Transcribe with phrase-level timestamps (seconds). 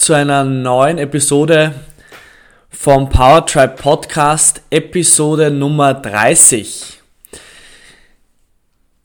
[0.00, 1.74] zu einer neuen Episode
[2.70, 7.02] vom Power Tribe Podcast, Episode Nummer 30.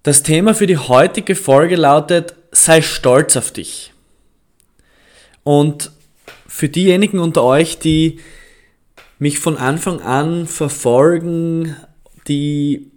[0.03, 3.91] Das Thema für die heutige Folge lautet, sei stolz auf dich.
[5.43, 5.91] Und
[6.47, 8.21] für diejenigen unter euch, die
[9.19, 11.75] mich von Anfang an verfolgen,
[12.29, 12.89] die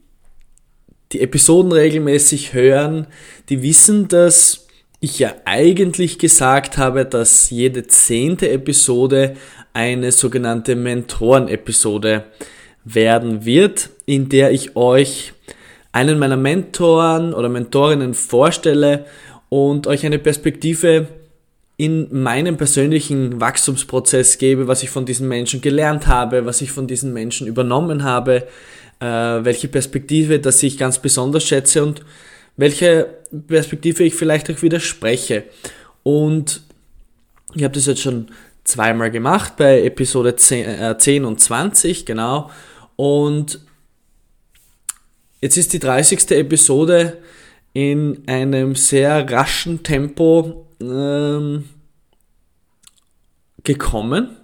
[1.11, 3.09] die Episoden regelmäßig hören,
[3.49, 4.68] die wissen, dass
[5.01, 9.37] ich ja eigentlich gesagt habe, dass jede zehnte Episode
[9.73, 12.25] eine sogenannte Mentoren-Episode
[12.85, 15.33] werden wird, in der ich euch
[15.93, 19.07] einen meiner Mentoren oder Mentorinnen vorstelle
[19.49, 21.07] und euch eine Perspektive
[21.77, 26.89] in meinem persönlichen Wachstumsprozess gebe, was ich von diesen Menschen gelernt habe, was ich von
[26.89, 28.49] diesen Menschen übernommen habe,
[28.99, 32.03] äh, welche Perspektive, das ich ganz besonders schätze und
[32.59, 33.09] welche
[33.47, 35.45] Perspektive ich vielleicht auch widerspreche.
[36.03, 36.61] Und
[37.55, 38.27] ich habe das jetzt schon
[38.65, 42.51] zweimal gemacht bei Episode 10, äh, 10 und 20, genau.
[42.97, 43.61] Und
[45.41, 46.33] jetzt ist die 30.
[46.33, 47.19] Episode
[47.73, 51.69] in einem sehr raschen Tempo ähm,
[53.63, 54.37] gekommen.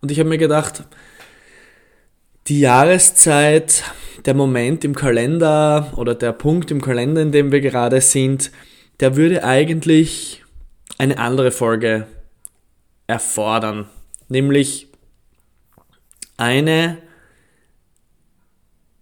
[0.00, 0.84] Und ich habe mir gedacht,
[2.48, 3.84] die Jahreszeit
[4.24, 8.50] der Moment im Kalender oder der Punkt im Kalender, in dem wir gerade sind,
[9.00, 10.44] der würde eigentlich
[10.96, 12.06] eine andere Folge
[13.06, 13.86] erfordern.
[14.28, 14.88] Nämlich
[16.36, 16.98] eine,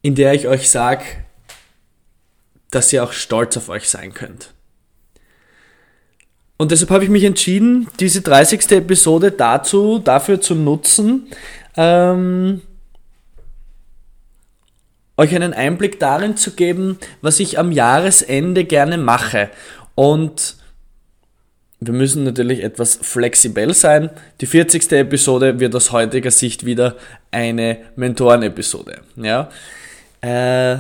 [0.02, 1.04] in der ich euch sage,
[2.70, 4.52] dass ihr auch stolz auf euch sein könnt.
[6.58, 8.70] Und deshalb habe ich mich entschieden, diese 30.
[8.72, 11.28] Episode dazu, dafür zu nutzen,
[11.76, 12.62] ähm,
[15.16, 19.50] euch einen Einblick darin zu geben, was ich am Jahresende gerne mache.
[19.94, 20.56] Und
[21.80, 24.10] wir müssen natürlich etwas flexibel sein.
[24.40, 24.92] Die 40.
[24.92, 26.96] Episode wird aus heutiger Sicht wieder
[27.30, 29.00] eine Mentoren-Episode.
[29.16, 29.50] Ja?
[30.20, 30.78] Äh,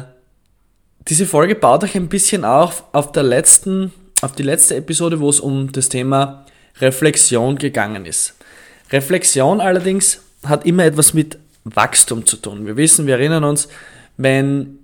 [1.08, 3.92] diese Folge baut euch ein bisschen auf auf der letzten,
[4.22, 6.46] auf die letzte Episode, wo es um das Thema
[6.80, 8.34] Reflexion gegangen ist.
[8.90, 12.66] Reflexion allerdings hat immer etwas mit Wachstum zu tun.
[12.66, 13.68] Wir wissen, wir erinnern uns,
[14.16, 14.78] wenn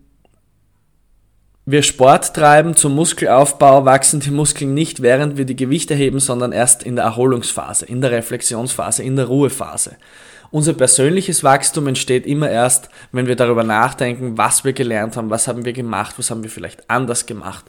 [1.64, 6.50] wir Sport treiben zum Muskelaufbau, wachsen die Muskeln nicht, während wir die Gewichte heben, sondern
[6.50, 9.96] erst in der Erholungsphase, in der Reflexionsphase, in der Ruhephase.
[10.50, 15.46] Unser persönliches Wachstum entsteht immer erst, wenn wir darüber nachdenken, was wir gelernt haben, was
[15.48, 17.64] haben wir gemacht, was haben wir vielleicht anders gemacht.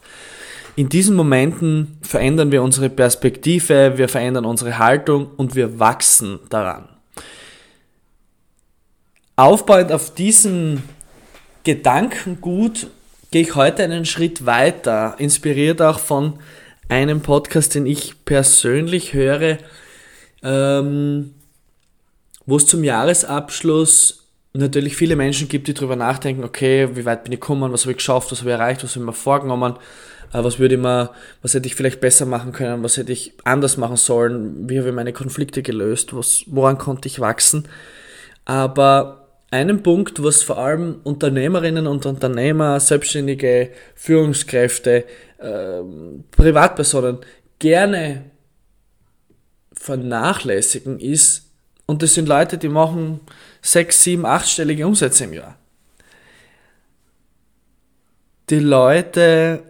[0.76, 6.90] In diesen Momenten verändern wir unsere Perspektive, wir verändern unsere Haltung und wir wachsen daran.
[9.36, 10.84] Aufbauend auf diesen
[11.64, 12.88] Gedankengut
[13.32, 16.40] gehe ich heute einen Schritt weiter, inspiriert auch von
[16.90, 19.58] einem Podcast, den ich persönlich höre,
[20.44, 21.34] ähm,
[22.46, 27.32] wo es zum Jahresabschluss natürlich viele Menschen gibt, die darüber nachdenken, okay, wie weit bin
[27.32, 29.76] ich gekommen, was habe ich geschafft, was habe ich erreicht, was habe ich mir vorgenommen,
[30.34, 33.34] äh, was würde ich mal, was hätte ich vielleicht besser machen können, was hätte ich
[33.46, 37.68] anders machen sollen, wie habe ich meine Konflikte gelöst, was, woran konnte ich wachsen.
[38.46, 39.23] Aber
[39.54, 45.06] einen Punkt, was vor allem Unternehmerinnen und Unternehmer, Selbstständige, Führungskräfte,
[45.38, 45.82] äh,
[46.32, 47.20] Privatpersonen
[47.60, 48.32] gerne
[49.72, 51.52] vernachlässigen ist,
[51.86, 53.20] und das sind Leute, die machen
[53.62, 55.58] sechs, sieben, achtstellige Umsätze im Jahr.
[58.50, 59.62] Die Leute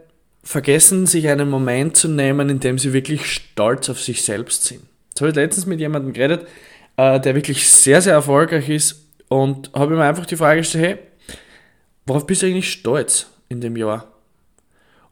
[0.43, 4.83] vergessen sich einen Moment zu nehmen, in dem sie wirklich stolz auf sich selbst sind.
[5.17, 6.47] So habe ich letztens mit jemandem geredet,
[6.95, 9.02] äh, der wirklich sehr, sehr erfolgreich ist
[9.33, 11.37] und habe mir einfach die Frage gestellt, hey,
[12.05, 14.07] worauf bist du eigentlich stolz in dem Jahr?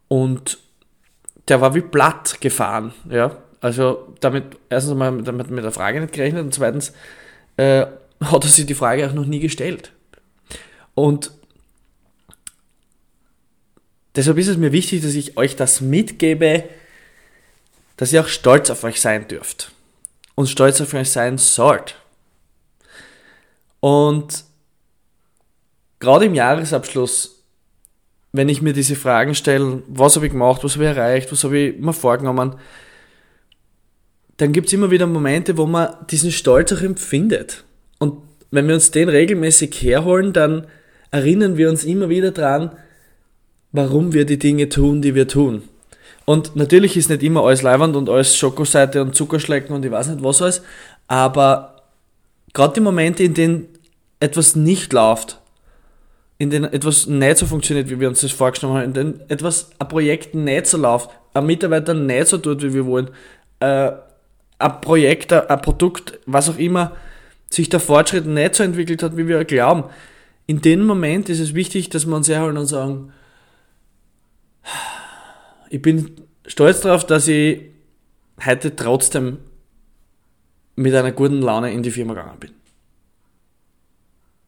[0.09, 0.59] Und
[1.47, 3.35] der war wie platt gefahren, ja.
[3.62, 6.94] Also damit, erstens mal damit mit der Frage nicht gerechnet und zweitens
[7.57, 7.88] äh,
[8.23, 9.91] hat er sich die Frage auch noch nie gestellt.
[10.94, 11.31] Und
[14.15, 16.65] deshalb ist es mir wichtig, dass ich euch das mitgebe,
[17.97, 19.71] dass ihr auch stolz auf euch sein dürft
[20.35, 22.00] und stolz auf euch sein sollt.
[23.81, 24.45] Und
[26.00, 27.44] gerade im Jahresabschluss,
[28.31, 31.44] wenn ich mir diese Fragen stelle, was habe ich gemacht, was habe ich erreicht, was
[31.44, 32.56] habe ich mir vorgenommen,
[34.38, 37.66] dann gibt es immer wieder Momente, wo man diesen Stolz auch empfindet.
[38.00, 40.68] Und wenn wir uns den regelmäßig herholen, dann
[41.12, 42.72] erinnern wir uns immer wieder dran,
[43.72, 45.63] warum wir die Dinge tun, die wir tun.
[46.25, 50.07] Und natürlich ist nicht immer alles leiwand und alles Schokoseite und Zuckerschlecken und ich weiß
[50.07, 50.62] nicht was alles,
[51.07, 51.83] aber
[52.54, 53.68] gerade die Momente, in denen
[54.21, 55.41] etwas nicht läuft,
[56.38, 59.71] in denen etwas nicht so funktioniert, wie wir uns das vorgestellt haben, in denen etwas,
[59.77, 63.09] ein Projekt nicht so läuft, ein Mitarbeiter nicht so tut, wie wir wollen,
[63.59, 63.91] äh,
[64.59, 66.95] ein Projekt, ein Produkt, was auch immer,
[67.50, 69.83] sich der Fortschritt nicht so entwickelt hat, wie wir glauben.
[70.47, 73.12] In dem Moment ist es wichtig, dass wir uns herholen und sagen,
[75.69, 76.12] ich bin
[76.45, 77.62] stolz darauf, dass ich
[78.45, 79.38] heute trotzdem
[80.75, 82.51] mit einer guten Laune in die Firma gegangen bin.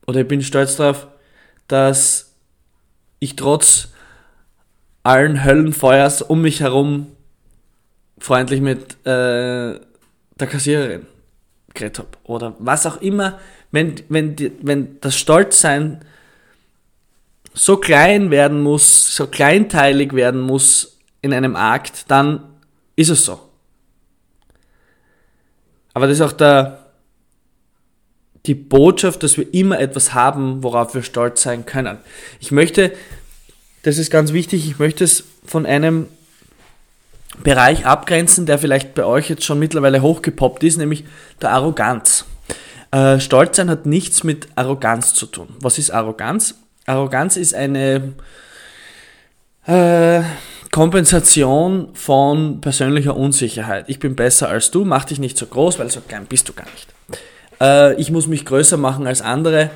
[0.08, 1.08] Oder ich bin stolz darauf,
[1.68, 2.34] dass
[3.20, 3.90] ich trotz
[5.04, 7.08] allen Höllenfeuers um mich herum
[8.18, 9.80] freundlich mit äh,
[10.40, 11.06] der Kassiererin
[11.74, 12.10] geredet habe.
[12.24, 13.40] Oder was auch immer,
[13.72, 16.06] wenn, wenn, die, wenn das Stolzsein
[17.54, 22.44] so klein werden muss, so kleinteilig werden muss in einem Akt, dann
[22.96, 23.40] ist es so.
[25.94, 26.83] Aber das ist auch der,
[28.46, 31.98] die Botschaft, dass wir immer etwas haben, worauf wir stolz sein können.
[32.40, 32.92] Ich möchte,
[33.84, 36.08] das ist ganz wichtig, ich möchte es von einem
[37.42, 41.06] Bereich abgrenzen, der vielleicht bei euch jetzt schon mittlerweile hochgepoppt ist, nämlich
[41.42, 42.26] der Arroganz.
[42.92, 45.48] Äh, Stolz sein hat nichts mit Arroganz zu tun.
[45.60, 46.56] Was ist Arroganz?
[46.86, 48.14] Arroganz ist eine
[49.66, 50.22] äh,
[50.72, 53.86] Kompensation von persönlicher Unsicherheit.
[53.88, 56.54] Ich bin besser als du, mach dich nicht so groß, weil so klein bist du
[56.54, 56.93] gar nicht.
[57.62, 59.72] Äh, ich muss mich größer machen als andere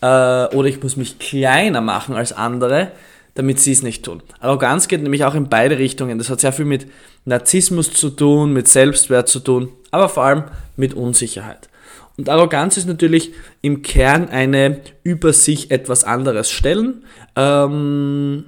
[0.00, 0.06] äh,
[0.54, 2.92] oder ich muss mich kleiner machen als andere
[3.34, 4.22] damit sie es nicht tun.
[4.40, 6.18] Arroganz geht nämlich auch in beide Richtungen.
[6.18, 6.86] Das hat sehr viel mit
[7.24, 10.44] Narzissmus zu tun, mit Selbstwert zu tun, aber vor allem
[10.76, 11.68] mit Unsicherheit.
[12.16, 17.04] Und Arroganz ist natürlich im Kern eine über sich etwas anderes stellen,
[17.36, 18.44] ähm,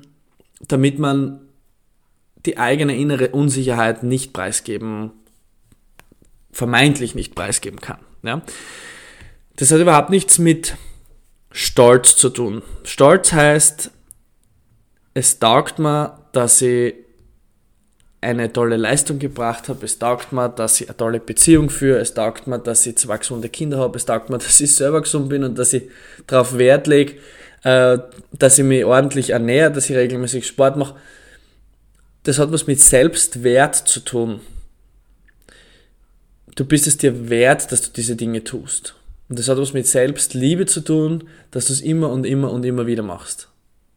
[0.69, 1.41] damit man
[2.45, 5.13] die eigene innere Unsicherheit nicht preisgeben,
[6.51, 7.99] vermeintlich nicht preisgeben kann.
[8.23, 8.43] Ja?
[9.57, 10.77] Das hat überhaupt nichts mit
[11.51, 12.63] Stolz zu tun.
[12.85, 13.91] Stolz heißt,
[15.15, 16.95] es taugt mir, dass ich
[18.23, 22.15] eine tolle Leistung gebracht habe, es taugt mir, dass ich eine tolle Beziehung führe, es
[22.15, 25.29] taugt mir, dass ich zwei gesunde Kinder habe, es taugt mir, dass ich selber gesund
[25.29, 25.91] bin und dass ich
[26.27, 27.15] darauf Wert lege,
[27.65, 27.99] äh,
[28.33, 30.95] dass ich mich ordentlich ernähre, dass ich regelmäßig Sport mache.
[32.23, 34.41] Das hat was mit Selbstwert zu tun.
[36.55, 38.95] Du bist es dir wert, dass du diese Dinge tust.
[39.29, 42.65] Und das hat was mit Selbstliebe zu tun, dass du es immer und immer und
[42.65, 43.49] immer wieder machst.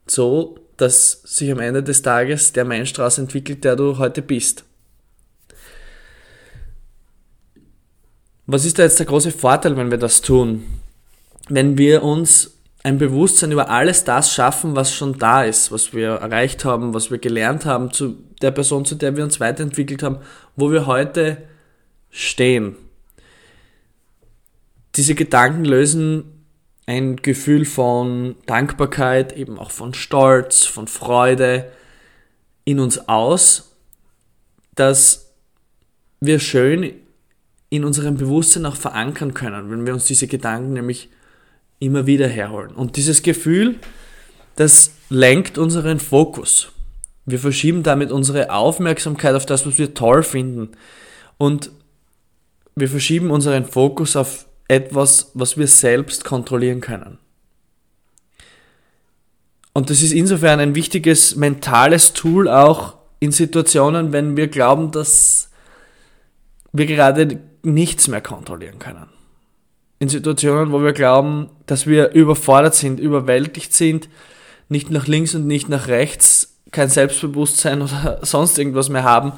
[0.07, 4.65] So dass sich am Ende des Tages der Mensch daraus entwickelt, der du heute bist.
[8.45, 10.63] Was ist da jetzt der große Vorteil, wenn wir das tun?
[11.49, 12.51] Wenn wir uns
[12.83, 17.09] ein Bewusstsein über alles das schaffen, was schon da ist, was wir erreicht haben, was
[17.09, 20.19] wir gelernt haben, zu der Person, zu der wir uns weiterentwickelt haben,
[20.55, 21.37] wo wir heute
[22.15, 22.75] stehen.
[24.95, 26.23] Diese Gedanken lösen
[26.88, 31.71] ein Gefühl von Dankbarkeit, eben auch von Stolz, von Freude
[32.63, 33.75] in uns aus,
[34.75, 35.33] dass
[36.21, 36.94] wir schön
[37.69, 41.10] in unserem Bewusstsein auch verankern können, wenn wir uns diese Gedanken nämlich
[41.79, 42.72] immer wieder herholen.
[42.72, 43.75] Und dieses Gefühl,
[44.55, 46.69] das lenkt unseren Fokus.
[47.25, 50.69] Wir verschieben damit unsere Aufmerksamkeit auf das, was wir toll finden.
[51.38, 51.72] Und
[52.75, 57.17] wir verschieben unseren Fokus auf etwas, was wir selbst kontrollieren können.
[59.74, 65.50] Und das ist insofern ein wichtiges mentales Tool auch in Situationen, wenn wir glauben, dass
[66.72, 69.08] wir gerade nichts mehr kontrollieren können.
[70.00, 74.10] In Situationen, wo wir glauben, dass wir überfordert sind, überwältigt sind,
[74.70, 79.34] nicht nach links und nicht nach rechts, kein Selbstbewusstsein oder sonst irgendwas mehr haben,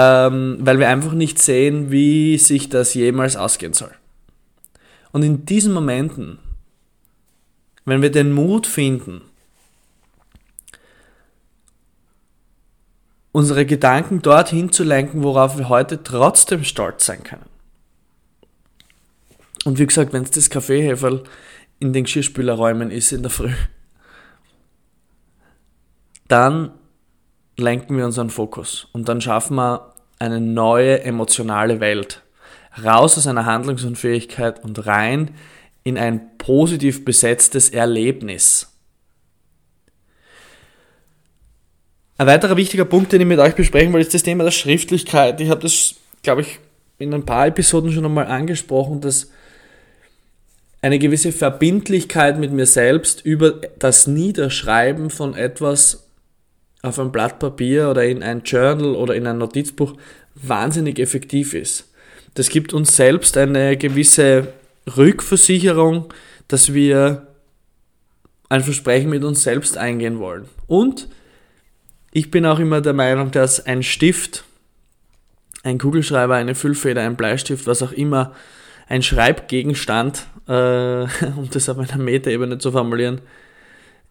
[0.00, 3.90] ähm, weil wir einfach nicht sehen, wie sich das jemals ausgehen soll.
[5.10, 6.38] Und in diesen Momenten,
[7.84, 9.22] wenn wir den Mut finden,
[13.32, 17.46] unsere Gedanken dorthin zu lenken, worauf wir heute trotzdem stolz sein können.
[19.64, 21.24] Und wie gesagt, wenn es das Kaffeeheferl
[21.80, 23.52] in den Geschirrspülerräumen ist in der Früh,
[26.28, 26.77] dann
[27.58, 32.22] lenken wir unseren Fokus und dann schaffen wir eine neue emotionale Welt
[32.84, 35.32] raus aus einer Handlungsunfähigkeit und rein
[35.84, 38.72] in ein positiv besetztes Erlebnis.
[42.16, 45.40] Ein weiterer wichtiger Punkt, den ich mit euch besprechen will, ist das Thema der Schriftlichkeit.
[45.40, 46.58] Ich habe das, glaube ich,
[46.98, 49.30] in ein paar Episoden schon einmal angesprochen, dass
[50.82, 56.07] eine gewisse Verbindlichkeit mit mir selbst über das Niederschreiben von etwas
[56.82, 59.94] auf ein Blatt Papier oder in ein Journal oder in ein Notizbuch
[60.34, 61.92] wahnsinnig effektiv ist.
[62.34, 64.52] Das gibt uns selbst eine gewisse
[64.96, 66.12] Rückversicherung,
[66.46, 67.26] dass wir
[68.48, 70.46] ein Versprechen mit uns selbst eingehen wollen.
[70.66, 71.08] Und
[72.12, 74.44] ich bin auch immer der Meinung, dass ein Stift,
[75.62, 78.34] ein Kugelschreiber, eine Füllfeder, ein Bleistift, was auch immer,
[78.88, 80.52] ein Schreibgegenstand, äh,
[81.36, 83.20] um das auf einer Metaebene zu formulieren,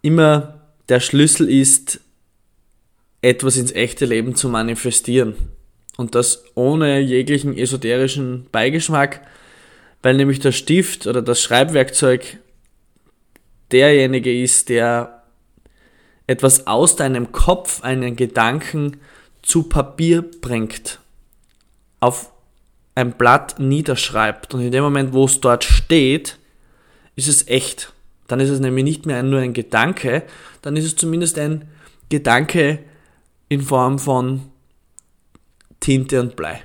[0.01, 1.99] immer der Schlüssel ist,
[3.27, 5.35] etwas ins echte Leben zu manifestieren.
[5.97, 9.21] Und das ohne jeglichen esoterischen Beigeschmack,
[10.01, 12.37] weil nämlich der Stift oder das Schreibwerkzeug
[13.71, 15.23] derjenige ist, der
[16.25, 18.97] etwas aus deinem Kopf, einen Gedanken
[19.41, 20.99] zu Papier bringt,
[21.99, 22.31] auf
[22.95, 26.37] ein Blatt niederschreibt und in dem Moment, wo es dort steht,
[27.15, 27.91] ist es echt.
[28.27, 30.23] Dann ist es nämlich nicht mehr nur ein Gedanke,
[30.61, 31.67] dann ist es zumindest ein
[32.09, 32.79] Gedanke
[33.49, 34.51] in Form von
[35.79, 36.63] Tinte und Blei,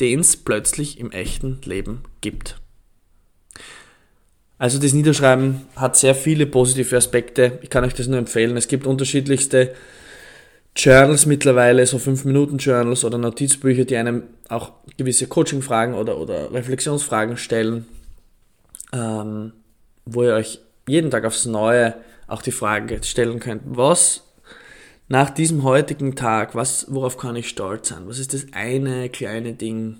[0.00, 2.60] den es plötzlich im echten Leben gibt.
[4.58, 7.58] Also das Niederschreiben hat sehr viele positive Aspekte.
[7.62, 8.56] Ich kann euch das nur empfehlen.
[8.56, 9.74] Es gibt unterschiedlichste
[10.76, 17.86] Journals mittlerweile, so 5-Minuten-Journals oder Notizbücher, die einem auch gewisse Coaching-Fragen oder, oder Reflexionsfragen stellen,
[18.92, 19.52] ähm,
[20.04, 21.94] wo ihr euch jeden Tag aufs Neue
[22.26, 24.24] auch die Frage stellen könnt, was
[25.08, 28.04] nach diesem heutigen Tag, was, worauf kann ich stolz sein?
[28.06, 29.96] Was ist das eine kleine Ding,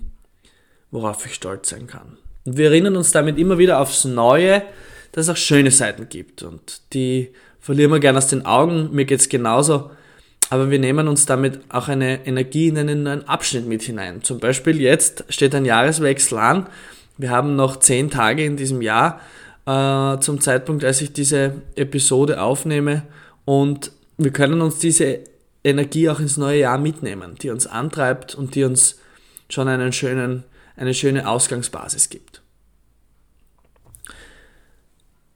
[0.91, 2.17] worauf ich stolz sein kann?
[2.45, 4.63] Und wir erinnern uns damit immer wieder aufs Neue,
[5.11, 6.43] dass es auch schöne Seiten gibt.
[6.43, 8.89] Und die verlieren wir gerne aus den Augen.
[8.93, 9.91] Mir geht es genauso
[10.49, 14.21] aber wir nehmen uns damit auch eine Energie in einen neuen Abschnitt mit hinein.
[14.23, 16.67] Zum Beispiel jetzt steht ein Jahreswechsel an.
[17.17, 19.21] Wir haben noch zehn Tage in diesem Jahr
[19.65, 23.03] äh, zum Zeitpunkt, als ich diese Episode aufnehme
[23.45, 25.19] und wir können uns diese
[25.63, 28.99] Energie auch ins neue Jahr mitnehmen, die uns antreibt und die uns
[29.49, 30.43] schon einen schönen,
[30.75, 32.41] eine schöne Ausgangsbasis gibt.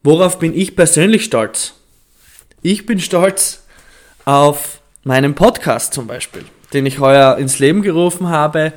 [0.04, 1.74] Worauf bin ich persönlich stolz?
[2.62, 3.64] Ich bin stolz
[4.26, 8.74] auf meinem Podcast zum Beispiel, den ich heuer ins Leben gerufen habe,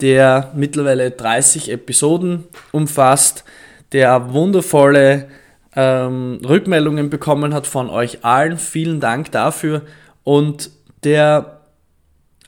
[0.00, 3.44] der mittlerweile 30 Episoden umfasst,
[3.92, 5.28] der wundervolle
[5.76, 8.58] ähm, Rückmeldungen bekommen hat von euch allen.
[8.58, 9.82] Vielen Dank dafür
[10.22, 10.70] und
[11.04, 11.60] der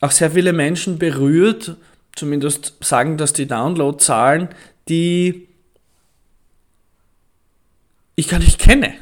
[0.01, 1.75] auch sehr viele Menschen berührt,
[2.15, 4.49] zumindest sagen das die Downloadzahlen,
[4.89, 5.47] die
[8.15, 8.93] ich gar nicht kenne,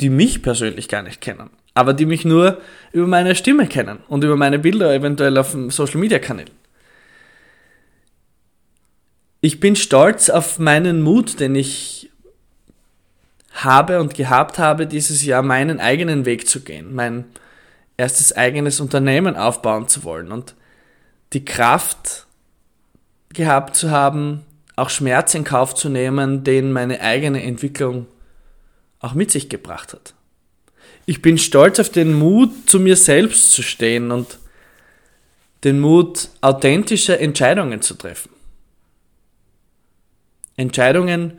[0.00, 2.60] die mich persönlich gar nicht kennen aber die mich nur
[2.92, 6.46] über meine Stimme kennen und über meine Bilder eventuell auf dem Social Media Kanal.
[9.40, 12.10] Ich bin stolz auf meinen Mut, den ich
[13.64, 17.24] habe und gehabt habe, dieses Jahr meinen eigenen Weg zu gehen, mein
[17.96, 20.54] erstes eigenes Unternehmen aufbauen zu wollen und
[21.32, 22.26] die Kraft
[23.32, 24.42] gehabt zu haben,
[24.76, 28.06] auch Schmerz in Kauf zu nehmen, den meine eigene Entwicklung
[29.00, 30.14] auch mit sich gebracht hat
[31.06, 34.38] ich bin stolz auf den Mut, zu mir selbst zu stehen und
[35.64, 38.30] den Mut, authentische Entscheidungen zu treffen.
[40.56, 41.38] Entscheidungen,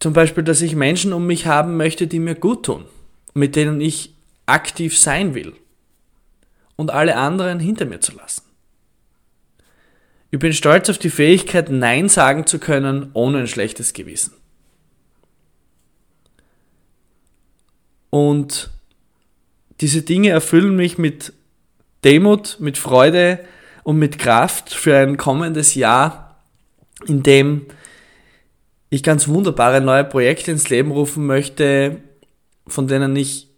[0.00, 2.84] zum Beispiel, dass ich Menschen um mich haben möchte, die mir gut tun,
[3.32, 4.14] mit denen ich
[4.46, 5.54] aktiv sein will
[6.76, 8.42] und alle anderen hinter mir zu lassen.
[10.30, 14.32] Ich bin stolz auf die Fähigkeit, Nein sagen zu können, ohne ein schlechtes Gewissen.
[18.10, 18.70] Und
[19.80, 21.32] diese Dinge erfüllen mich mit
[22.04, 23.44] Demut, mit Freude
[23.82, 26.40] und mit Kraft für ein kommendes Jahr,
[27.06, 27.66] in dem
[28.90, 32.00] ich ganz wunderbare neue Projekte ins Leben rufen möchte,
[32.66, 33.48] von denen ich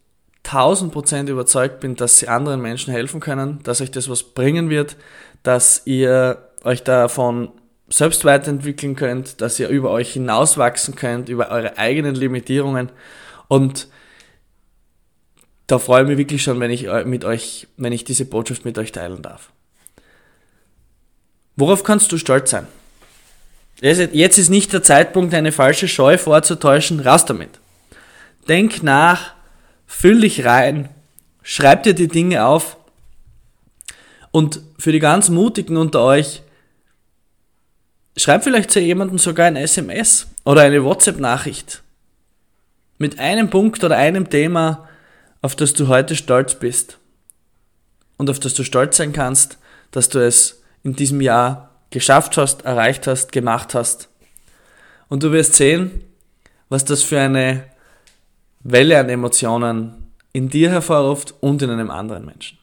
[0.45, 4.71] 1000 Prozent überzeugt bin, dass sie anderen Menschen helfen können, dass euch das was bringen
[4.71, 4.97] wird,
[5.43, 7.51] dass ihr euch davon
[7.89, 12.91] selbst weiterentwickeln könnt, dass ihr über euch hinauswachsen könnt, über eure eigenen Limitierungen
[13.49, 13.89] und
[15.67, 18.79] da freue ich mich wirklich schon, wenn ich mit euch, wenn ich diese Botschaft mit
[18.79, 19.51] euch teilen darf.
[21.57, 22.67] Worauf kannst du stolz sein?
[23.81, 27.01] Jetzt ist nicht der Zeitpunkt, eine falsche Scheu vorzutäuschen.
[27.01, 27.61] Raus damit.
[28.49, 29.35] Denk nach,
[29.87, 30.89] füll dich rein,
[31.43, 32.77] schreib dir die Dinge auf.
[34.31, 36.43] Und für die ganz Mutigen unter euch,
[38.17, 41.83] schreib vielleicht zu jemandem sogar ein SMS oder eine WhatsApp-Nachricht.
[42.99, 44.89] Mit einem Punkt oder einem Thema,
[45.43, 46.99] auf das du heute stolz bist
[48.17, 49.59] und auf das du stolz sein kannst,
[49.91, 54.11] dass du es in diesem Jahr geschafft hast, erreicht hast, gemacht hast.
[55.09, 56.03] Und du wirst sehen,
[56.69, 57.65] was das für eine
[58.61, 62.59] Welle an Emotionen in dir hervorruft und in einem anderen Menschen.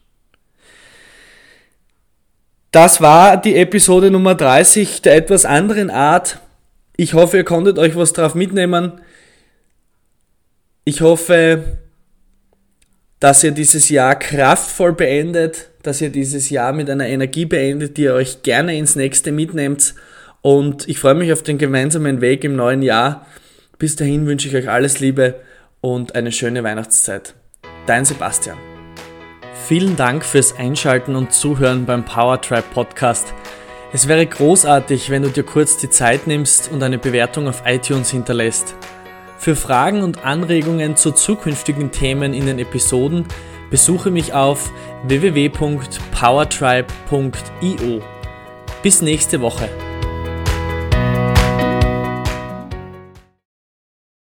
[2.69, 6.39] Das war die Episode Nummer 30 der etwas anderen Art.
[6.95, 9.01] Ich hoffe, ihr konntet euch was drauf mitnehmen.
[10.85, 11.79] Ich hoffe,
[13.23, 18.01] dass ihr dieses Jahr kraftvoll beendet, dass ihr dieses Jahr mit einer Energie beendet, die
[18.01, 19.95] ihr euch gerne ins nächste mitnehmt.
[20.41, 23.25] Und ich freue mich auf den gemeinsamen Weg im neuen Jahr.
[23.79, 25.35] Bis dahin wünsche ich euch alles Liebe
[25.79, 27.33] und eine schöne Weihnachtszeit.
[27.85, 28.57] Dein Sebastian.
[29.69, 33.33] Vielen Dank fürs Einschalten und Zuhören beim Powertribe Podcast.
[33.93, 38.11] Es wäre großartig, wenn du dir kurz die Zeit nimmst und eine Bewertung auf iTunes
[38.11, 38.75] hinterlässt.
[39.43, 43.25] Für Fragen und Anregungen zu zukünftigen Themen in den Episoden
[43.69, 44.71] besuche mich auf
[45.05, 48.01] www.powertribe.io.
[48.81, 49.67] Bis nächste Woche.